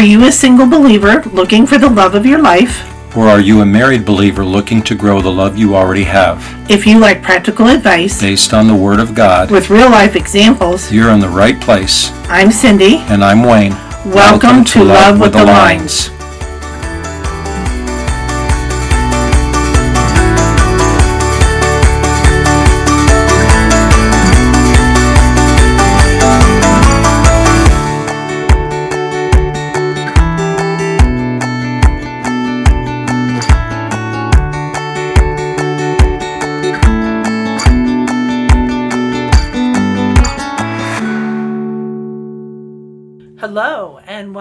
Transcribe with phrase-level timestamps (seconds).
[0.00, 3.14] Are you a single believer looking for the love of your life?
[3.14, 6.42] Or are you a married believer looking to grow the love you already have?
[6.70, 10.90] If you like practical advice Based on the Word of God, with real life examples,
[10.90, 12.10] you're in the right place.
[12.30, 12.96] I'm Cindy.
[13.10, 13.72] And I'm Wayne.
[14.06, 16.06] Welcome, to, Love with the Lines.
[16.06, 16.19] Hello,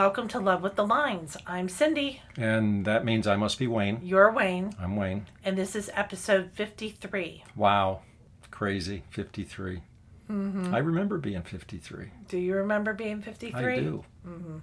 [0.10, 1.38] welcome to Love with the Lines.
[1.46, 2.24] I'm Cindy.
[2.36, 4.00] And that means I must be Wayne.
[4.02, 5.28] You're Wayne, I'm Wayne.
[5.46, 7.44] and this is episode 53.
[7.56, 8.02] Wow.
[8.50, 9.04] Crazy.
[9.12, 9.84] 53.
[10.32, 10.74] Mm-hmm.
[10.74, 12.10] I remember being 53.
[12.28, 13.64] Do you remember being 53?
[13.64, 14.04] I do.
[14.28, 14.58] Mm-hmm.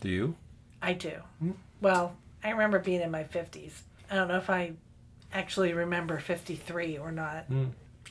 [0.00, 0.34] Do you?
[0.82, 1.12] I do.
[1.38, 1.52] Hmm?
[1.80, 3.82] Well, I remember being in my 50s.
[4.10, 4.72] I don't know if I
[5.32, 7.44] actually remember 53 or not.
[7.44, 7.66] Hmm.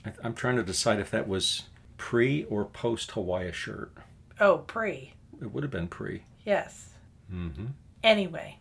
[0.06, 1.64] I, I'm trying to decide if that was
[1.98, 3.92] pre or post Hawaii shirt.
[4.40, 5.12] Oh, pre.
[5.42, 6.24] It would have been pre.
[6.48, 6.92] Yes.
[7.32, 7.66] Mm-hmm.
[8.04, 8.58] Anyway,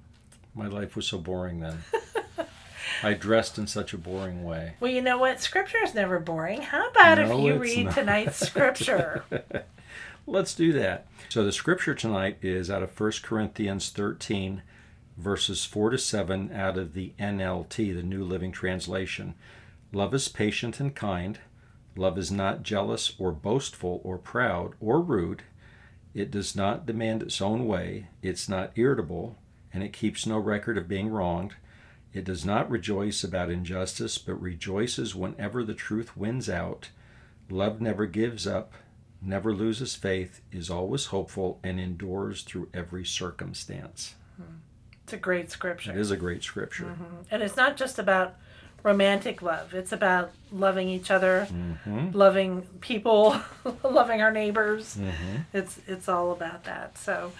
[0.56, 1.84] My life was so boring then.
[3.02, 4.74] I dressed in such a boring way.
[4.80, 5.40] well, you know what?
[5.40, 6.62] Scripture is never boring.
[6.62, 7.94] How about if you read not.
[7.94, 9.22] tonight's scripture?
[10.26, 11.06] Let's do that.
[11.28, 14.62] So the scripture tonight is out of 1 Corinthians 13,
[15.16, 19.34] verses 4 to 7 out of the NLT, the New Living Translation.
[19.92, 21.38] Love is patient and kind.
[21.94, 25.44] Love is not jealous or boastful or proud or rude.
[26.16, 28.06] It does not demand its own way.
[28.22, 29.36] It's not irritable,
[29.70, 31.56] and it keeps no record of being wronged.
[32.14, 36.88] It does not rejoice about injustice, but rejoices whenever the truth wins out.
[37.50, 38.72] Love never gives up,
[39.20, 44.14] never loses faith, is always hopeful, and endures through every circumstance.
[45.04, 45.90] It's a great scripture.
[45.90, 46.84] It is a great scripture.
[46.86, 47.16] Mm-hmm.
[47.30, 48.36] And it's not just about
[48.86, 52.16] romantic love, it's about loving each other, mm-hmm.
[52.16, 53.36] loving people,
[53.82, 54.96] loving our neighbors.
[54.96, 55.36] Mm-hmm.
[55.52, 56.96] It's it's all about that.
[56.96, 57.32] So,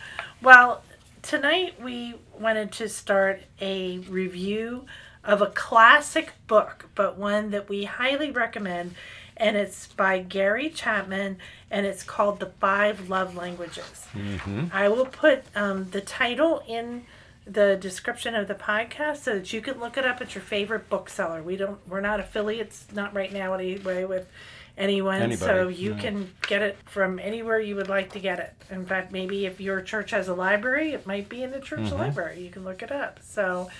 [0.42, 0.82] well,
[1.22, 4.86] tonight we wanted to start a review
[5.22, 8.96] of a classic book, but one that we highly recommend
[9.36, 11.36] and it's by Gary Chapman
[11.70, 14.06] and it's called The Five Love Languages.
[14.14, 14.66] Mm-hmm.
[14.72, 17.04] I will put um, the title in
[17.46, 20.88] the description of the podcast so that you can look it up at your favorite
[20.90, 21.42] bookseller.
[21.42, 24.28] We don't we're not affiliates not right now anyway with
[24.76, 28.52] anyone so you can get it from anywhere you would like to get it.
[28.70, 31.90] In fact, maybe if your church has a library, it might be in the church
[31.92, 32.40] library.
[32.40, 33.20] You can look it up.
[33.22, 33.70] So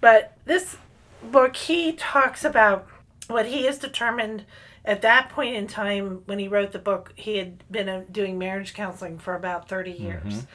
[0.00, 0.76] but this
[1.22, 2.86] book he talks about
[3.28, 4.44] what he has determined
[4.86, 8.38] at that point in time when he wrote the book he had been uh, doing
[8.38, 10.46] marriage counseling for about 30 years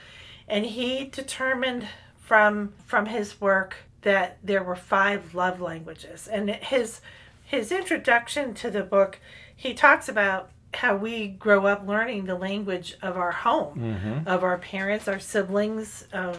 [0.48, 1.88] and he determined
[2.26, 6.28] from from his work that there were five love languages.
[6.28, 7.02] And his
[7.46, 9.20] his introduction to the book
[9.56, 14.58] he talks about how we grow up learning the language of our home of our
[14.58, 16.36] parents our siblings um,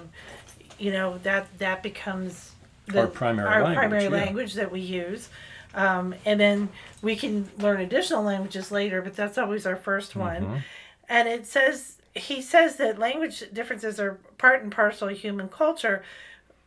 [0.79, 2.53] you know that that becomes
[2.87, 4.11] the, Our primary our language, primary yeah.
[4.11, 5.29] language that we use.
[5.75, 6.69] Um, and then
[7.03, 10.63] we can learn additional languages later but that's always our 1st one.
[11.09, 16.03] And it says he says that language differences are part and parcel of human culture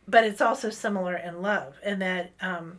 [0.08, 2.78] but it's also similar in love and that um,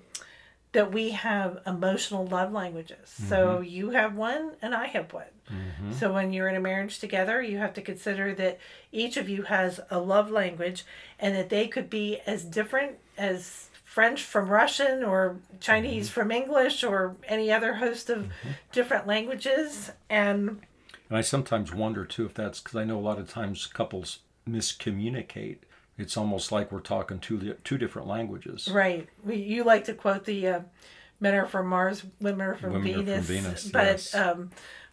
[0.73, 3.09] that we have emotional love languages.
[3.09, 3.63] So mm-hmm.
[3.65, 5.25] you have one and i have one.
[5.49, 5.91] Mm-hmm.
[5.93, 8.59] So when you're in a marriage together you have to consider that
[8.91, 10.85] each of you has a love language
[11.19, 16.13] and that they could be as different as french from russian or chinese mm-hmm.
[16.13, 18.29] from english or any other host of
[18.71, 19.91] different languages.
[20.09, 20.61] And
[21.11, 24.19] And I sometimes wonder too if that's because I know a lot of times couples
[24.49, 25.57] miscommunicate.
[25.97, 28.69] It's almost like we're talking two two different languages.
[28.71, 29.09] Right.
[29.21, 30.59] We, you like to quote the uh,
[31.19, 33.25] men are from Mars, women are from Women are from Venus.
[33.25, 34.15] Venus, but yes.
[34.15, 34.51] um,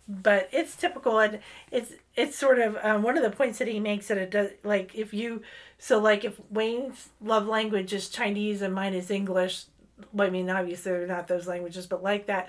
[0.09, 1.39] but it's typical, and
[1.71, 4.51] it's it's sort of um, one of the points that he makes that it does
[4.65, 5.43] like if you
[5.79, 9.67] so like if Wayne's love language is Chinese and mine is English.
[10.13, 12.49] well, I mean, obviously they're not those languages, but like that,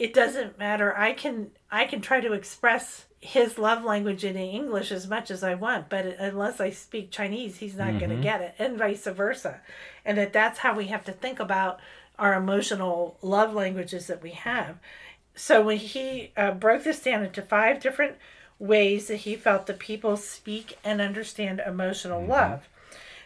[0.00, 0.96] it doesn't matter.
[0.96, 5.44] I can I can try to express his love language in English as much as
[5.44, 9.04] I want, but unless I speak Chinese, he's not going to get it, and vice
[9.04, 9.60] versa.
[10.06, 11.80] And that that's how we have to think about
[12.18, 14.78] our emotional love languages that we have.
[15.34, 18.16] So when he uh, broke this down into five different
[18.58, 22.68] ways that he felt that people speak and understand emotional love.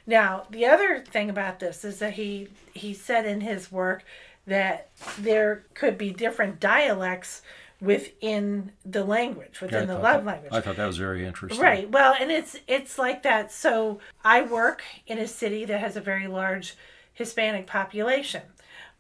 [0.09, 4.03] Now, the other thing about this is that he he said in his work
[4.47, 7.43] that there could be different dialects
[7.81, 10.53] within the language, within I the love that- language.
[10.53, 11.61] I thought that was very interesting.
[11.63, 11.91] Right.
[11.91, 13.53] Well, and it's it's like that.
[13.53, 16.77] So I work in a city that has a very large
[17.13, 18.43] Hispanic population.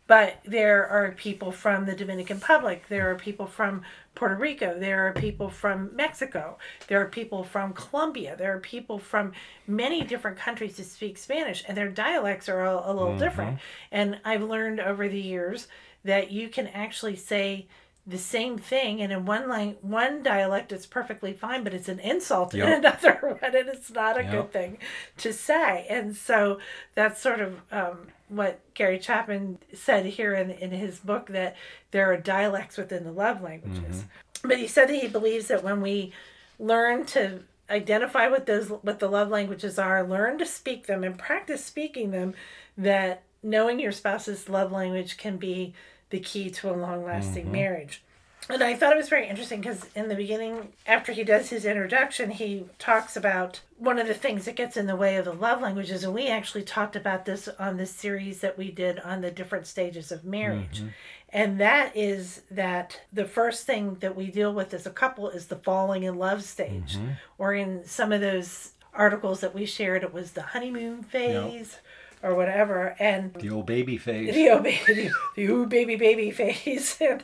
[0.06, 3.82] But there are people from the Dominican Republic, there are people from
[4.14, 6.58] Puerto Rico, there are people from Mexico,
[6.88, 9.32] there are people from Colombia, there are people from
[9.66, 13.18] many different countries that speak Spanish, and their dialects are all a little mm-hmm.
[13.18, 13.58] different.
[13.90, 15.68] And I've learned over the years
[16.04, 17.66] that you can actually say
[18.06, 21.98] the same thing and in one lang- one dialect it's perfectly fine but it's an
[22.00, 24.30] insult in another one and it's not a Yep.
[24.30, 24.78] good thing
[25.18, 25.86] to say.
[25.88, 26.58] And so
[26.94, 31.56] that's sort of um, what gary chapman said here in, in his book that
[31.92, 34.04] there are dialects within the love languages.
[34.42, 36.12] But he said that he believes that when we
[36.58, 37.40] learn to
[37.70, 42.10] identify what those what the love languages are learn to speak them and practice speaking
[42.10, 42.34] them
[42.76, 45.72] that knowing your spouse's love language can be
[46.14, 47.52] the key to a long lasting mm-hmm.
[47.52, 48.04] marriage
[48.48, 51.64] and I thought it was very interesting because in the beginning, after he does his
[51.64, 55.32] introduction, he talks about one of the things that gets in the way of the
[55.32, 56.04] love languages.
[56.04, 59.66] And we actually talked about this on the series that we did on the different
[59.66, 60.80] stages of marriage.
[60.80, 60.88] Mm-hmm.
[61.30, 65.46] And that is that the first thing that we deal with as a couple is
[65.46, 66.96] the falling in love stage.
[66.96, 67.12] Mm-hmm.
[67.38, 71.78] Or in some of those articles that we shared, it was the honeymoon phase
[72.24, 72.96] or whatever.
[72.98, 74.34] And The old baby phase.
[74.34, 77.22] the old baby, the ooh baby baby phase, and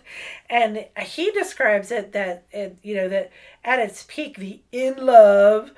[0.48, 3.32] and he describes it that it, you know that
[3.64, 5.72] at its peak, the in love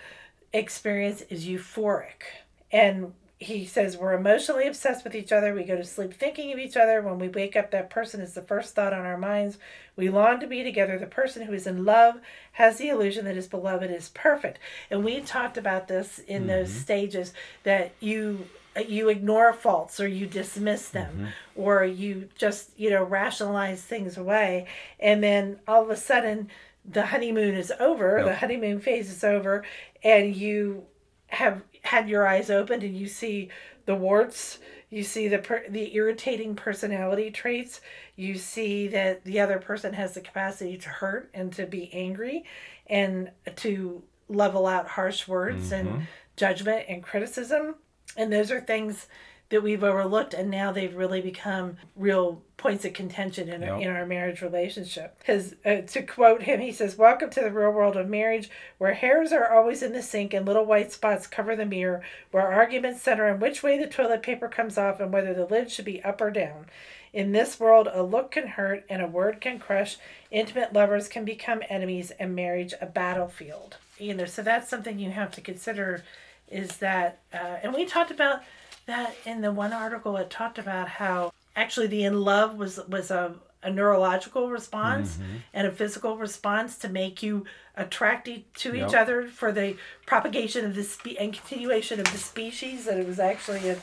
[0.53, 2.25] experience is euphoric,
[2.71, 5.55] and he says we're emotionally obsessed with each other.
[5.55, 7.01] We go to sleep thinking of each other.
[7.01, 9.59] When we wake up, that person is the first thought on our minds.
[9.97, 10.99] We long to be together.
[10.99, 12.21] The person who is in love
[12.53, 14.59] has the illusion that his beloved is perfect.
[14.91, 16.79] And we talked about this in those mm-hmm.
[16.79, 17.35] stages
[17.65, 18.47] that you
[18.89, 21.61] you ignore faults or you dismiss them mm-hmm.
[21.61, 24.67] or you just you know rationalize things away.
[24.99, 26.49] And then all of a sudden
[26.85, 29.65] the honeymoon is over the honeymoon phase is over
[30.03, 30.85] and you
[31.29, 33.49] have had your eyes opened and you see
[33.87, 34.59] the warts
[34.91, 37.81] you see the per- the irritating personality traits
[38.17, 42.45] you see that the other person has the capacity to hurt and to be angry
[42.89, 46.03] and to level out harsh words and mm-hmm.
[46.37, 47.77] judgment and criticism
[48.17, 49.07] and those are things
[49.49, 53.83] that we've overlooked and now they've really become real points of contention in, our, Yep.
[53.83, 55.23] in our marriage relationship.
[55.25, 58.49] His uh, to quote him he says welcome to the real world of marriage
[58.79, 62.51] where hairs are always in the sink and little white spots cover the mirror where
[62.51, 65.85] arguments center on which way the toilet paper comes off and whether the lid should
[65.85, 66.65] be up or down.
[67.13, 69.99] In this world a look can hurt and a word can crush.
[70.31, 73.77] Intimate lovers can become enemies and marriage a battlefield.
[73.99, 76.05] You know so that's something you have to consider
[76.53, 78.43] is that uh, and we talked about
[78.87, 83.11] that in the one article it talked about how actually the in love was was
[83.11, 85.19] a, a neurological response
[85.55, 87.45] and a physical response to make you
[87.77, 89.77] attracted to each other for the
[90.07, 93.79] propagation of the spe- and continuation of the species that it was actually a,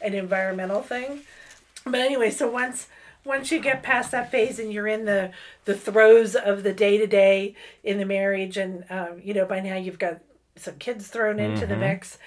[0.00, 1.20] an environmental thing.
[1.84, 2.88] But anyway so once
[3.24, 5.32] once you get past that phase and you're in the
[5.64, 9.60] the throes of the day to day in the marriage and um, you know by
[9.60, 10.20] now you've got
[10.56, 11.80] some kids thrown into the mm-hmm.
[11.80, 12.18] mix.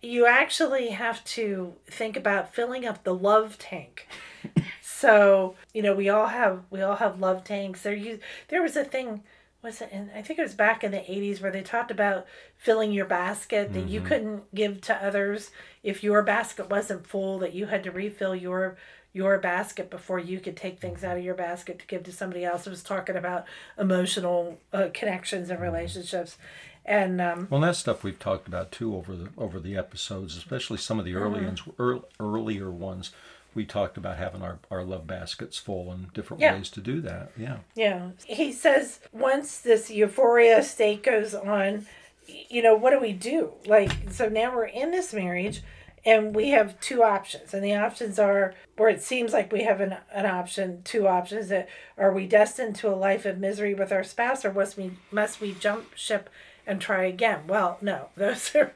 [0.00, 4.06] You actually have to think about filling up the love tank.
[4.96, 7.82] So you know we all have we all have love tanks.
[7.82, 9.22] There you there was a thing
[9.64, 12.26] was it in, I think it was back in the 80s where they talked about
[12.56, 14.08] filling your basket that you mm-hmm.
[14.08, 15.50] couldn't give to others
[15.82, 18.76] if your basket wasn't full that you had to refill your
[19.12, 21.10] your basket before you could take things mm-hmm.
[21.10, 22.66] out of your basket to give to somebody else.
[22.66, 23.46] It was talking about
[23.78, 26.36] emotional uh, connections and relationships.
[26.84, 30.78] And um, Well, that's stuff we've talked about too over the over the episodes, especially
[30.78, 31.46] some of the early Mm-hmm.
[31.46, 33.10] ones, earl- earlier ones.
[33.54, 36.54] We talked about having our, our love baskets full and different Yeah.
[36.56, 37.30] ways to do that.
[37.36, 37.58] Yeah.
[37.76, 38.10] Yeah.
[38.26, 41.86] He says once this euphoria state goes on,
[42.26, 43.52] you know, what do we do?
[43.64, 45.62] Like, so now we're in this marriage
[46.04, 47.54] and we have two options.
[47.54, 51.48] And the options are where it seems like we have an, an option, two options
[51.48, 54.98] that are we destined to a life of misery with our spouse or must we,
[55.12, 56.28] must we jump ship
[56.66, 57.40] and try again?
[57.46, 58.72] Well, no, those are,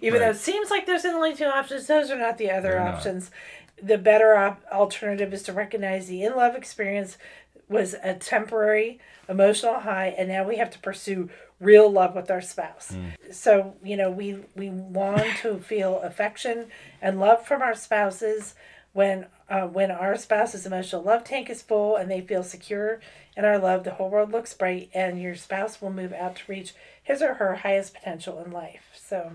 [0.00, 2.84] even though it seems like there's only two options, those are not the other They're
[2.84, 2.94] not.
[2.94, 3.30] options.
[3.82, 7.16] The better op- alternative is to recognize the in love experience
[7.68, 11.28] was a temporary emotional high and now we have to pursue
[11.60, 12.96] real love with our spouse
[13.30, 16.66] so you know we we want to feel affection
[17.02, 18.54] and love from our spouses
[18.94, 23.00] when uh, when our spouse's emotional love tank is full and they feel secure
[23.36, 26.42] in our love the whole world looks bright and your spouse will move out to
[26.48, 26.74] reach
[27.08, 28.84] his or her highest potential in life.
[28.94, 29.32] So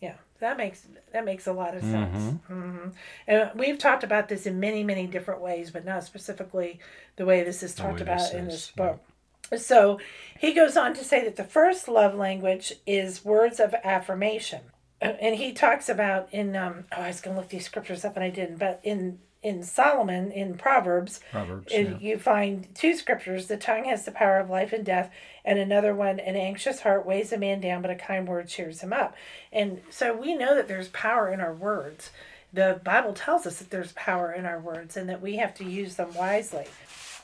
[0.00, 2.38] yeah that makes that makes a lot of sense.
[2.46, 2.88] Hmm
[3.26, 6.78] and we've talked about this in many many different ways but not specifically
[7.16, 8.86] the way this is talked about in is, this yeah.
[8.86, 9.60] book.
[9.60, 10.00] So
[10.38, 14.60] he goes on to say that the first love language is words of affirmation.
[15.02, 18.24] And he talks about in um, oh I was gonna look these scriptures up and
[18.24, 21.98] I didn't, but in in Solomon in Proverbs, Proverbs, it- yeah.
[21.98, 25.10] you find two scriptures: the tongue has the power of life and death,
[25.44, 28.80] and another one: an anxious heart weighs a man down, but a kind word cheers
[28.80, 29.14] him up.
[29.52, 32.10] And so we know that there's power in our words.
[32.52, 35.64] The Bible tells us that there's power in our words, and that we have to
[35.64, 36.66] use them wisely.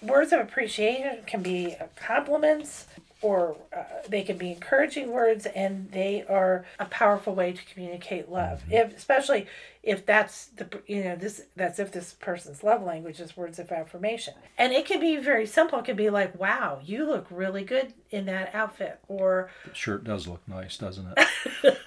[0.02, 2.86] Words of appreciation can be compliments.
[3.20, 8.30] Or uh, they can be encouraging words, and they are a powerful way to communicate
[8.30, 8.62] love.
[8.70, 9.48] If, especially
[9.88, 13.72] if that's the you know this that's if this person's love language is words of
[13.72, 17.64] affirmation and it can be very simple it can be like wow you look really
[17.64, 21.78] good in that outfit or The shirt does look nice, doesn't it?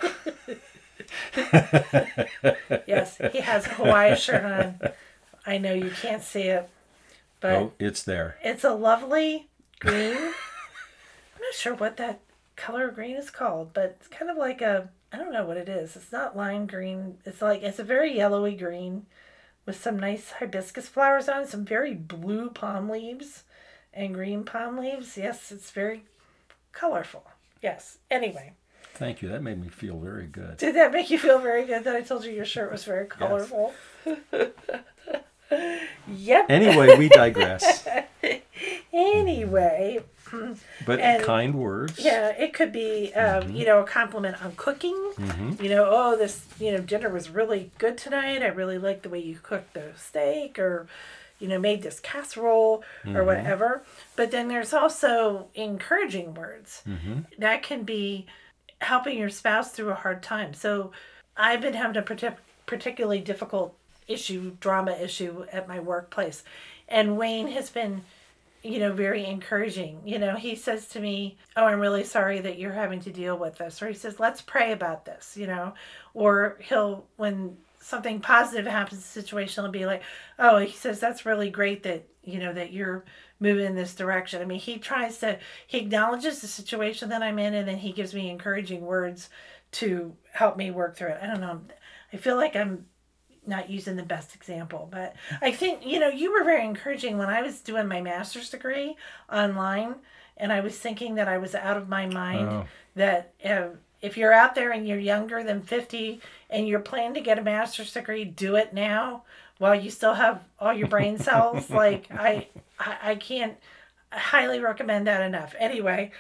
[2.88, 4.80] yes he has a hawaii shirt on
[5.46, 6.70] i know you can't see it
[7.40, 8.38] but oh, it's there.
[8.44, 9.48] it's a lovely
[9.80, 10.18] green
[11.52, 12.22] not sure what that
[12.56, 15.58] color of green is called but it's kind of like a i don't know what
[15.58, 15.96] it is.
[15.98, 17.18] It's not lime green.
[17.26, 19.06] It's like it's a very yellowy green
[19.66, 23.44] with some nice hibiscus flowers on some very blue palm leaves
[23.94, 25.18] and green palm leaves.
[25.18, 26.06] Yes it's very
[26.72, 27.26] colorful.
[27.62, 27.98] Yes.
[28.10, 28.54] Anyway.
[28.94, 29.28] Thank you.
[29.30, 30.56] That made me feel very good.
[30.58, 33.08] did that make you feel very good that i told you your shirt was very
[33.08, 33.74] colorful?
[36.08, 36.46] Yep.
[36.48, 37.86] Anyway, we digress.
[38.94, 40.00] anyway
[40.32, 40.54] Mm-hmm.
[40.86, 42.00] But And- kind words.
[42.00, 43.66] Yeah, it could be, um, you mm-hmm.
[43.66, 44.96] know, a compliment on cooking.
[45.16, 45.64] Mm-hmm.
[45.64, 48.42] You know, oh, this, you know, dinner was really good tonight.
[48.42, 50.88] I really like the way you cooked the steak or,
[51.40, 53.84] you know, made this casserole or whatever.
[54.16, 56.84] But then there's also encouraging words.
[57.38, 58.28] That can be
[58.80, 60.54] helping your spouse through a hard time.
[60.54, 60.92] So
[61.36, 63.76] I've been having a partic- particularly difficult
[64.08, 66.44] issue, drama issue at my workplace.
[66.88, 68.04] And Wayne has been
[68.64, 70.02] you know, very encouraging.
[70.06, 73.38] You know, he says to me, Oh, I'm really sorry that you're having to deal
[73.38, 73.82] with this.
[73.82, 75.74] Or he says, Let's pray about this, you know.
[76.14, 80.04] Or he'll, when something positive happens the situation, he'll be like,
[80.38, 83.04] Oh, he says, That's really great that, you know, that you're
[83.40, 84.42] moving in this direction.
[84.42, 87.92] I mean, he tries to, he acknowledges the situation that I'm in and then he
[87.92, 89.30] gives me encouraging words
[89.72, 91.20] to help me work through it.
[91.22, 91.62] I don't know.
[92.14, 92.86] I feel like I'm
[93.46, 97.30] not using the best example, but I think, you know, you were very encouraging when
[97.30, 98.96] I was doing my master's degree
[99.32, 99.96] online
[100.38, 102.50] and I was thinking that I was out of my mind.
[102.50, 102.66] Oh.
[102.96, 103.70] That uh,
[104.02, 106.20] if you're out there and you're younger than 50
[106.50, 109.24] and you're planning to get a master's degree, do it now
[109.60, 111.70] while you still have all your brain cells.
[111.70, 112.48] like, I,
[112.80, 113.58] I, I can't
[114.12, 115.56] highly recommend that enough.
[115.58, 116.12] Anyway,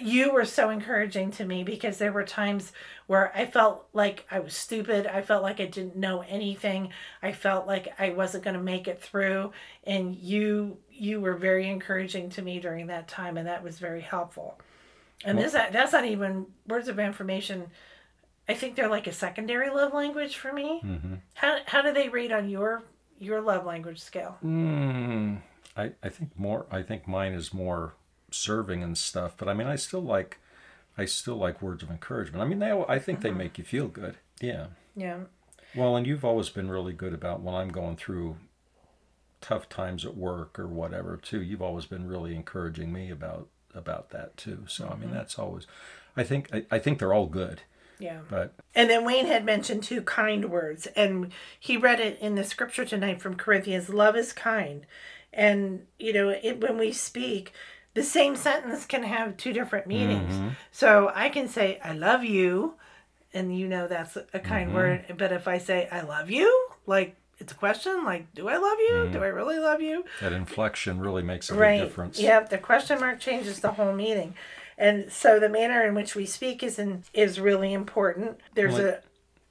[0.00, 2.72] you were so encouraging to me because there were times
[3.06, 5.06] where I felt like I was stupid.
[5.06, 6.90] I felt like I didn't know anything.
[7.22, 9.52] I felt like I wasn't going to make it through
[9.84, 14.00] and you you were very encouraging to me during that time and that was very
[14.00, 14.58] helpful.
[15.24, 17.66] And this that's not even words of affirmation.
[18.48, 20.80] I think they're like a secondary love language for me.
[20.84, 21.14] Mm-hmm.
[21.34, 22.82] How how do they rate on your
[23.18, 24.38] your love language scale?
[24.44, 25.42] Mm,
[25.76, 26.66] I, I think more.
[26.70, 27.94] I think mine is more
[28.34, 29.34] serving and stuff.
[29.36, 30.38] But I mean, I still like,
[30.96, 32.42] I still like words of encouragement.
[32.42, 32.70] I mean, they.
[32.70, 33.38] I think they uh-huh.
[33.38, 34.16] make you feel good.
[34.40, 34.66] Yeah.
[34.96, 35.20] Yeah.
[35.74, 38.36] Well, and you've always been really good about when I'm going through
[39.40, 41.42] tough times at work or whatever too.
[41.42, 44.64] You've always been really encouraging me about about that too.
[44.68, 45.14] So I mean, mm-hmm.
[45.14, 45.66] that's always.
[46.16, 47.62] I think I, I think they're all good,
[47.98, 48.20] Yeah.
[48.28, 52.44] but And then Wayne had mentioned two kind words, and he read it in the
[52.44, 54.86] scripture tonight from Corinthians love is kind.
[55.32, 57.52] And, you know, it, when we speak,
[57.94, 60.34] the same sentence can have two different meanings.
[60.34, 60.48] Mm-hmm.
[60.70, 62.74] So I can say, I love you,
[63.34, 64.76] and you know that's a kind mm-hmm.
[64.76, 65.14] word.
[65.18, 68.78] But if I say, I love you, like it's a question, like, do I love
[68.78, 68.94] you?
[68.94, 69.12] Mm-hmm.
[69.12, 70.04] Do I really love you?
[70.20, 71.80] that inflection really makes a right.
[71.80, 72.20] big difference.
[72.20, 74.34] Yep, the question mark changes the whole meaning.
[74.78, 78.40] And so the manner in which we speak is in, is really important.
[78.54, 78.98] There's Well,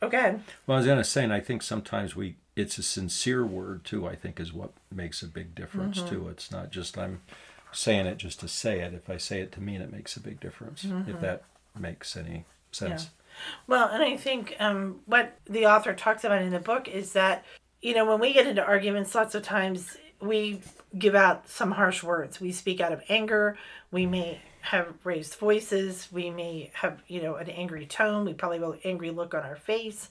[0.01, 0.33] a okay.
[0.35, 3.83] Oh, well, I was gonna say, and I think sometimes we it's a sincere word
[3.85, 4.07] too.
[4.07, 6.09] I think is what makes a big difference Mm-hmm.
[6.09, 6.27] too.
[6.29, 7.21] It's not just I'm
[7.71, 8.93] saying it just to say it.
[8.93, 10.83] If I say it to mean it makes a big difference.
[10.83, 11.11] Mm-hmm.
[11.11, 11.43] If that
[11.79, 13.09] makes any sense.
[13.67, 17.45] Well, and I think um, what the author talks about in the book is that,
[17.81, 20.61] you know, when we get into arguments, lots of times we
[20.97, 22.39] give out some harsh words.
[22.41, 23.57] We speak out of anger.
[23.89, 26.07] We may have raised voices.
[26.11, 28.25] We may have, you know, an angry tone.
[28.25, 30.09] We probably will angry look on our face.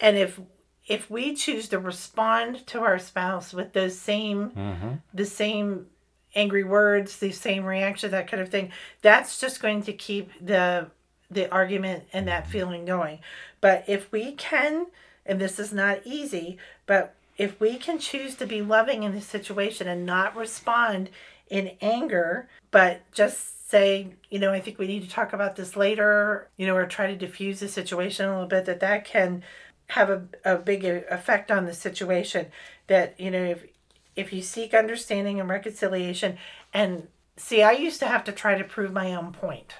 [0.00, 0.38] And if
[0.86, 4.94] if we choose to respond to our spouse with those same Mm-hmm.
[5.14, 5.86] the same
[6.34, 8.70] angry words, the same reaction, that kind of thing,
[9.02, 10.88] that's just going to keep the
[11.30, 13.18] the argument and that feeling going.
[13.60, 14.86] But if we can,
[15.24, 19.20] and this is not easy, but if we can choose to be loving in the
[19.20, 21.08] situation and not respond
[21.48, 25.76] in anger, but just say, you know, I think we need to talk about this
[25.76, 29.42] later, you know, or try to diffuse the situation a little bit, that that can
[29.88, 32.46] have a, a big effect on the situation.
[32.86, 33.64] That, you know, if,
[34.16, 36.36] if you seek understanding and reconciliation,
[36.72, 39.74] and see, I used to have to try to prove my own point.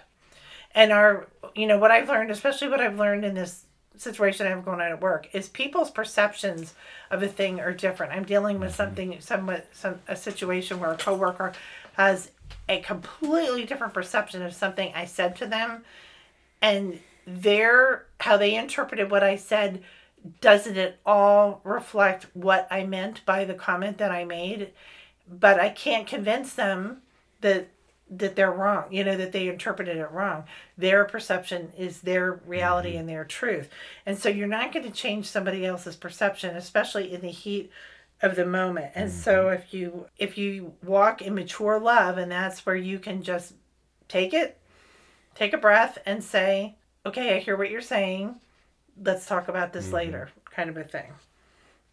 [0.74, 3.64] And our, you know, what I've learned, especially what I've learned in this
[3.96, 6.74] situation I have going on at work is people's perceptions
[7.10, 8.12] of a thing are different.
[8.12, 8.76] I'm dealing with mm-hmm.
[8.76, 11.52] something, somewhat, some a situation where a coworker
[11.94, 12.30] has
[12.68, 15.84] a completely different perception of something I said to them,
[16.60, 19.82] and their how they interpreted what I said
[20.40, 24.70] doesn't at all reflect what I meant by the comment that I made.
[25.28, 27.02] But I can't convince them
[27.40, 27.68] that
[28.18, 30.44] that they're wrong you know that they interpreted it wrong
[30.76, 33.00] their perception is their reality mm-hmm.
[33.00, 33.70] and their truth
[34.04, 37.70] and so you're not going to change somebody else's perception especially in the heat
[38.20, 39.18] of the moment and mm-hmm.
[39.18, 43.54] so if you if you walk in mature love and that's where you can just
[44.08, 44.58] take it
[45.34, 46.74] take a breath and say
[47.06, 48.34] okay i hear what you're saying
[49.02, 49.96] let's talk about this mm-hmm.
[49.96, 51.12] later kind of a thing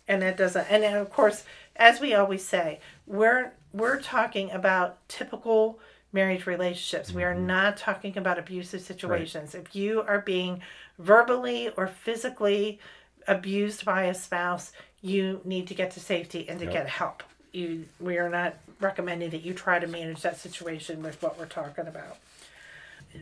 [0.08, 1.44] and it doesn't and of course
[1.76, 5.80] as we always say we're we're talking about typical
[6.12, 7.10] marriage relationships.
[7.10, 7.18] Mm-hmm.
[7.18, 7.48] We are mm-hmm.
[7.48, 9.54] not talking about abusive situations.
[9.54, 9.64] Right.
[9.64, 10.62] If you are being
[10.98, 12.80] verbally or physically
[13.28, 16.74] abused by a spouse, you need to get to safety and to yep.
[16.74, 17.24] get help.
[17.52, 21.46] You we are not recommending that you try to manage that situation with what we're
[21.46, 22.18] talking about.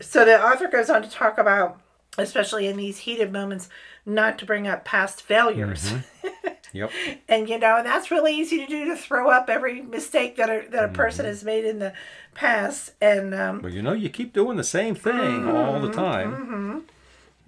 [0.01, 1.79] So the author goes on to talk about
[2.18, 3.70] especially in these heated moments
[4.06, 5.92] not to bring up past failures.
[5.92, 6.48] Mm-hmm.
[6.74, 6.92] Yep.
[7.30, 10.70] and you know, that's really easy to do to throw up every mistake that a,
[10.70, 11.30] that a person mm-hmm.
[11.30, 11.94] has made in the
[12.36, 12.92] past.
[13.02, 16.32] And um, well, you know, you keep doing the same thing mm-hmm, all the time.
[16.34, 16.80] Mm-hmm.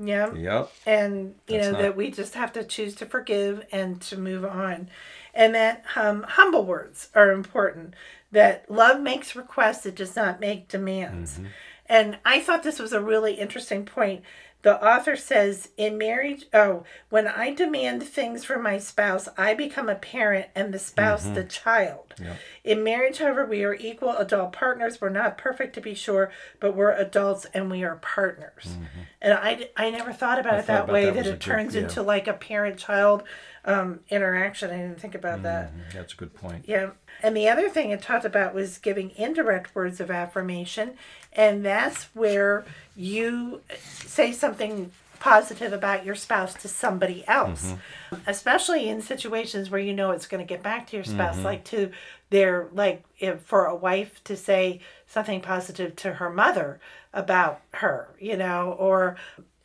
[0.08, 0.34] Yeah.
[0.34, 0.72] Yep.
[0.86, 1.82] And you that's know not...
[1.82, 4.90] that we just have to choose to forgive and to move on,
[5.34, 7.94] and that um, humble words are important.
[8.32, 11.34] That love makes requests; it does not make demands.
[11.34, 11.46] Mm-hmm.
[11.88, 14.24] And I thought this was a really interesting point
[14.62, 19.88] the author says, in marriage, oh, when I demand things from my spouse, I become
[19.88, 21.36] a parent and the spouse mm-hmm.
[21.36, 22.14] the child.
[22.22, 22.36] Yeah.
[22.66, 25.00] In marriage, however, we are equal adult partners.
[25.00, 28.66] We're not perfect to be sure, but we're adults and we are partners.
[28.68, 29.00] Mm-hmm.
[29.22, 31.74] And I, I never thought about I it that about way, that, that it turns
[31.74, 31.88] good, yeah.
[31.88, 33.24] into like a parent child
[33.70, 34.72] um, interaction.
[34.72, 35.44] I didn't think about mm-hmm.
[35.44, 35.72] that.
[35.94, 36.66] That's a good point.
[36.68, 36.92] Yeah.
[37.22, 40.94] And the other thing it talked about was giving indirect words of affirmation.
[41.34, 48.16] And that's where you say something positive about your spouse to somebody else, mm-hmm.
[48.26, 51.46] especially in situations where you know it's going to get back to your spouse, mm-hmm.
[51.46, 51.92] like to
[52.30, 56.80] their, like if for a wife to say something positive to her mother
[57.14, 59.18] about her, you know, or,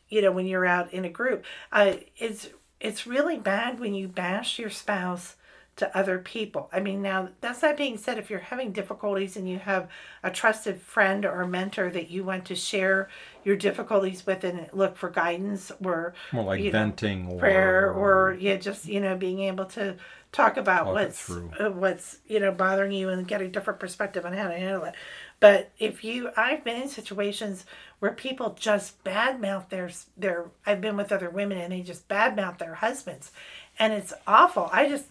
[0.09, 1.45] you know, when you're out in a group.
[1.71, 2.49] Uh, it's,
[2.85, 5.35] it's really bad when you bash your spouse
[5.77, 6.69] to other people.
[6.71, 9.89] I mean, now that's not being said if you're having difficulties and you have
[10.23, 13.09] a trusted friend or mentor that you want to share
[13.43, 18.33] your difficulties with and look for guidance or more like venting know, prayer or, or,
[18.35, 19.97] yeah, just you know being able to
[20.31, 24.25] talk about talk what's uh, what's you know bothering you and get a different perspective
[24.25, 24.95] on how to handle it.
[25.39, 27.65] But if you, I've been in situations
[27.99, 30.45] where people just badmouth their their.
[30.65, 33.31] I've been with other women and they just badmouth their husbands,
[33.77, 34.69] and it's awful.
[34.71, 35.05] I just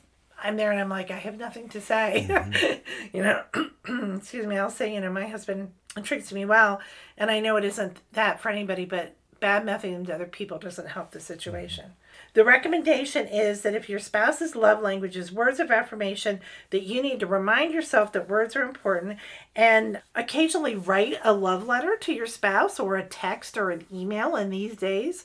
[0.45, 2.29] I'm there and I'm like, I have nothing to say.
[2.35, 3.17] Mm-hmm.
[3.17, 3.43] you know,
[4.17, 6.81] excuse me, I'll say, you know, my husband treats me well.
[7.17, 10.89] And I know it isn't that for anybody, but bad mouthing to other people doesn't
[10.89, 11.85] help the situation.
[11.85, 12.04] Mm-hmm.
[12.35, 17.01] The recommendation is that if your spouse's love language is words of affirmation, that you
[17.01, 19.19] need to remind yourself that words are important
[19.55, 24.35] and occasionally write a love letter to your spouse or a text or an email
[24.35, 25.25] in these days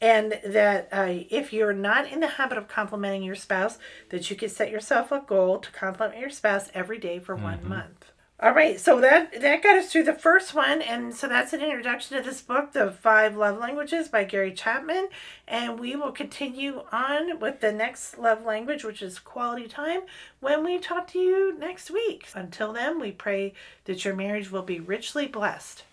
[0.00, 3.78] and that uh, if you're not in the habit of complimenting your spouse
[4.10, 7.44] that you could set yourself a goal to compliment your spouse every day for mm-hmm.
[7.44, 11.28] one month all right so that that got us through the first one and so
[11.28, 15.08] that's an introduction to this book the five love languages by gary chapman
[15.46, 20.00] and we will continue on with the next love language which is quality time
[20.40, 22.28] when we talk to you next week.
[22.34, 23.52] Until then we pray
[23.84, 25.84] that your marriage will be richly blessed.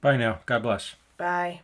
[0.00, 0.40] Bye now.
[0.46, 0.94] God bless.
[1.16, 1.60] Bye